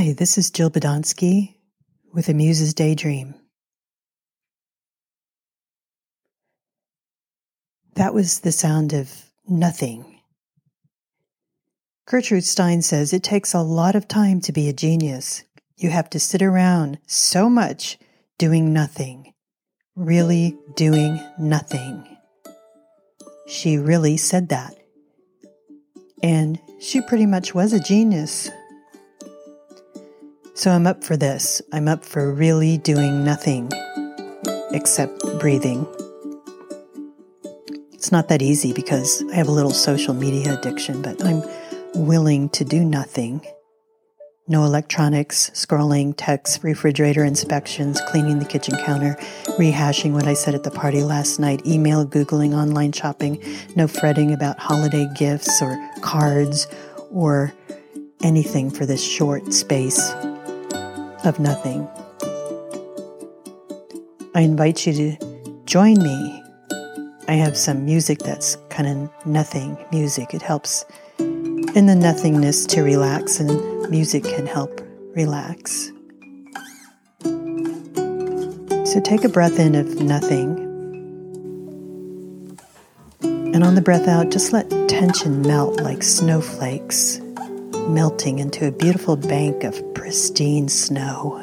[0.00, 1.56] Hi, this is Jill Badonsky
[2.14, 3.34] with a Muse's Daydream.
[7.96, 9.12] That was the sound of
[9.46, 10.22] nothing.
[12.06, 15.44] Gertrude Stein says it takes a lot of time to be a genius.
[15.76, 17.98] You have to sit around so much
[18.38, 19.34] doing nothing,
[19.96, 22.16] really doing nothing.
[23.46, 24.78] She really said that.
[26.22, 28.50] And she pretty much was a genius.
[30.60, 31.62] So I'm up for this.
[31.72, 33.72] I'm up for really doing nothing
[34.72, 35.86] except breathing.
[37.94, 41.42] It's not that easy because I have a little social media addiction, but I'm
[41.94, 43.40] willing to do nothing.
[44.48, 49.16] No electronics, scrolling, texts, refrigerator inspections, cleaning the kitchen counter,
[49.58, 53.42] rehashing what I said at the party last night, email, Googling, online shopping,
[53.76, 56.66] no fretting about holiday gifts or cards
[57.10, 57.54] or
[58.22, 60.12] anything for this short space
[61.24, 61.88] of nothing.
[64.34, 66.42] I invite you to join me.
[67.28, 70.34] I have some music that's kind of nothing music.
[70.34, 70.84] It helps
[71.18, 74.80] in the nothingness to relax, and music can help
[75.14, 75.92] relax.
[78.84, 80.66] So take a breath in of nothing.
[83.22, 87.20] And on the breath out, just let tension melt like snowflakes
[87.94, 91.40] melting into a beautiful bank of pristine snow.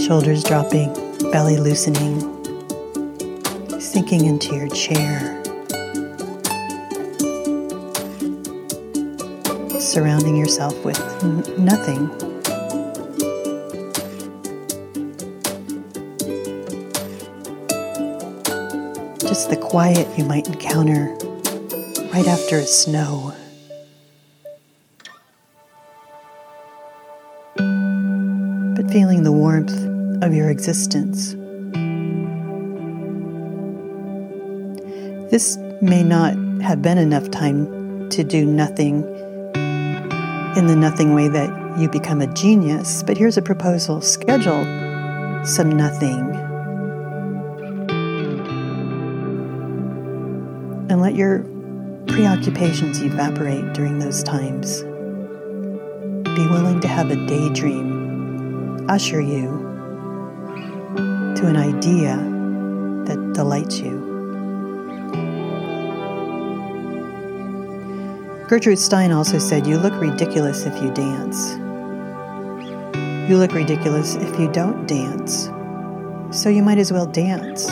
[0.00, 0.92] Shoulders dropping,
[1.30, 2.20] belly loosening,
[3.80, 5.36] sinking into your chair.
[9.80, 12.29] Surrounding yourself with n- nothing
[19.30, 21.16] just the quiet you might encounter
[22.12, 23.32] right after a snow.
[27.54, 29.70] But feeling the warmth
[30.24, 31.34] of your existence.
[35.30, 39.04] This may not have been enough time to do nothing
[40.56, 44.64] in the nothing way that you become a genius, but here's a proposal schedule
[45.44, 46.49] some nothing
[50.90, 51.44] and let your
[52.08, 54.82] preoccupations evaporate during those times.
[54.82, 59.46] Be willing to have a daydream usher you
[61.36, 62.16] to an idea
[63.06, 64.08] that delights you.
[68.48, 71.52] Gertrude Stein also said, You look ridiculous if you dance.
[73.30, 75.48] You look ridiculous if you don't dance.
[76.36, 77.70] So you might as well dance.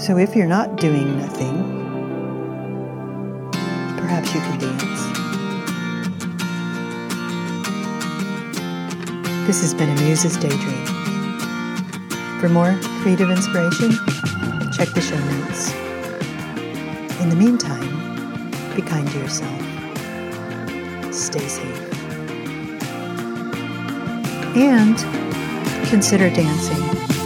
[0.00, 1.62] So if you're not doing nothing,
[3.98, 5.00] perhaps you can dance.
[9.46, 10.86] This has been a Muse's Daydream.
[12.40, 13.90] For more creative inspiration,
[14.72, 15.74] check the show notes.
[17.20, 19.60] In the meantime, be kind to yourself.
[21.12, 21.92] Stay safe.
[24.56, 24.96] And
[25.90, 27.19] consider dancing.